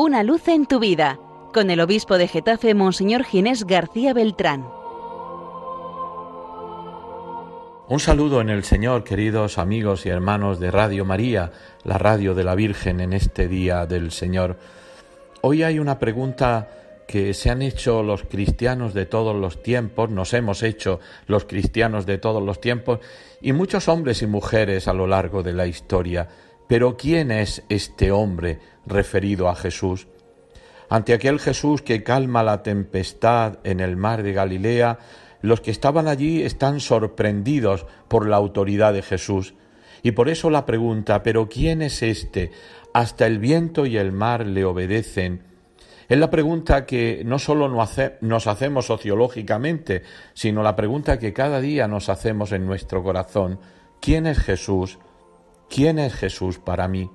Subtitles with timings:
[0.00, 1.18] Una luz en tu vida,
[1.52, 4.64] con el obispo de Getafe, Monseñor Ginés García Beltrán.
[7.88, 11.50] Un saludo en el Señor, queridos amigos y hermanos de Radio María,
[11.82, 14.56] la radio de la Virgen en este día del Señor.
[15.40, 16.68] Hoy hay una pregunta
[17.08, 22.06] que se han hecho los cristianos de todos los tiempos, nos hemos hecho los cristianos
[22.06, 23.00] de todos los tiempos,
[23.40, 26.28] y muchos hombres y mujeres a lo largo de la historia.
[26.68, 30.06] Pero ¿quién es este hombre referido a Jesús?
[30.90, 34.98] Ante aquel Jesús que calma la tempestad en el mar de Galilea,
[35.40, 39.54] los que estaban allí están sorprendidos por la autoridad de Jesús.
[40.02, 42.52] Y por eso la pregunta, ¿pero quién es este?
[42.92, 45.42] Hasta el viento y el mar le obedecen.
[46.08, 51.86] Es la pregunta que no solo nos hacemos sociológicamente, sino la pregunta que cada día
[51.86, 53.58] nos hacemos en nuestro corazón.
[54.00, 54.98] ¿Quién es Jesús?
[55.68, 57.10] ¿Quién es Jesús para mí?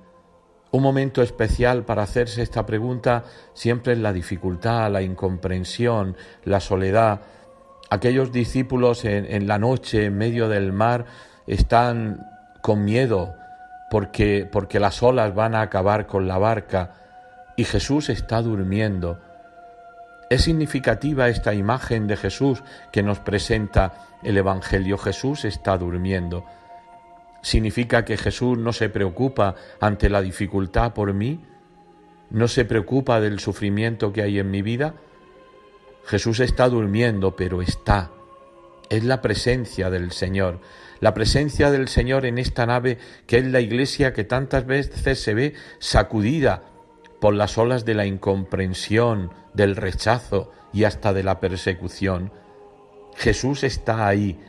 [0.70, 7.20] Un momento especial para hacerse esta pregunta siempre es la dificultad, la incomprensión, la soledad.
[7.90, 11.04] Aquellos discípulos en, la noche, en medio del mar,
[11.46, 12.26] están
[12.60, 13.34] con miedo
[13.90, 16.94] porque, porque las olas van a acabar con la barca
[17.56, 19.20] y Jesús está durmiendo.
[20.28, 23.92] Es significativa esta imagen de Jesús que nos presenta
[24.24, 24.98] el Evangelio.
[24.98, 26.44] Jesús está durmiendo.
[27.44, 31.44] ¿Significa que Jesús no se preocupa ante la dificultad por mí?
[32.30, 34.94] ¿No se preocupa del sufrimiento que hay en mi vida?
[36.06, 38.12] Jesús está durmiendo, pero está.
[38.88, 40.60] Es la presencia del Señor,
[41.00, 45.34] la presencia del Señor en esta nave que es la iglesia que tantas veces se
[45.34, 46.62] ve sacudida
[47.20, 52.32] por las olas de la incomprensión, del rechazo y hasta de la persecución.
[53.16, 54.40] Jesús está ahí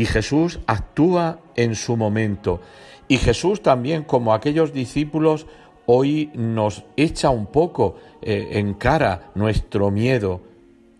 [0.00, 2.62] y Jesús actúa en su momento.
[3.06, 5.46] Y Jesús también, como aquellos discípulos,
[5.84, 10.40] hoy nos echa un poco eh, en cara nuestro miedo,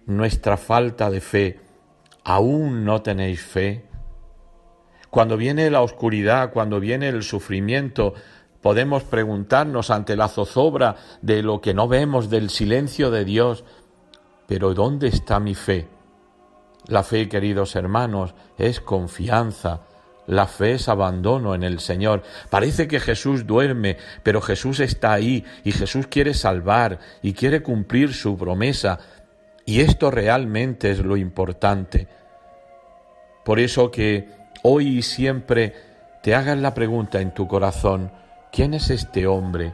[0.05, 1.61] nuestra falta de fe.
[2.25, 3.87] ¿Aún no tenéis fe?
[5.09, 8.12] Cuando viene la oscuridad, cuando viene el sufrimiento,
[8.61, 13.65] Podemos preguntarnos ante la zozobra de lo que no vemos, del silencio de Dios,
[14.47, 15.88] pero ¿dónde está mi fe?
[16.87, 19.83] La fe, queridos hermanos, es confianza.
[20.27, 22.23] La fe es abandono en el Señor.
[22.51, 28.15] Parece que Jesús duerme, pero Jesús está ahí y Jesús quiere salvar y quiere cumplir
[28.15, 28.99] su promesa.
[29.67, 32.09] Y esto realmente es lo importante.
[33.45, 34.29] Por eso que
[34.62, 35.75] hoy y siempre
[36.23, 38.11] te hagas la pregunta en tu corazón,
[38.53, 39.73] ¿Quién es este hombre?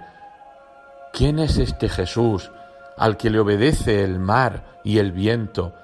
[1.13, 2.51] ¿Quién es este Jesús
[2.99, 5.75] al que le obedece el mar y el viento?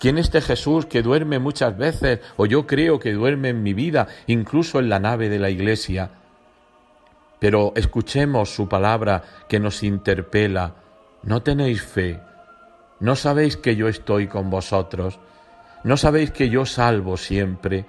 [0.00, 3.74] ¿Quién es este Jesús que duerme muchas veces, o yo creo que duerme en mi
[3.74, 6.10] vida, incluso en la nave de la iglesia?
[7.38, 10.72] Pero escuchemos su palabra que nos interpela.
[11.22, 12.18] ¿No tenéis fe?
[13.00, 15.18] ¿No sabéis que yo estoy con vosotros?
[15.84, 17.84] ¿No sabéis que yo salvo siempre?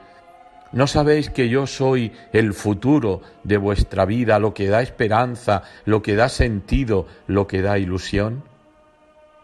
[0.73, 6.01] ¿No sabéis que yo soy el futuro de vuestra vida, lo que da esperanza, lo
[6.01, 8.43] que da sentido, lo que da ilusión?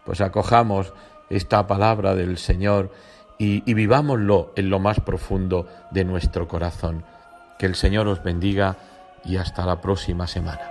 [0.04, 0.92] Pues acojamos
[1.30, 2.90] esta palabra del Señor
[3.38, 7.04] y, vivámoslo en lo más profundo de nuestro corazón.
[7.58, 8.76] Que el Señor os bendiga
[9.24, 10.62] y hasta la próxima semana.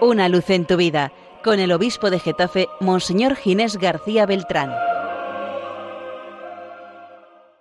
[0.00, 4.72] Una luz en tu vida con el obispo de Getafe, Monseñor Ginés García Beltrán.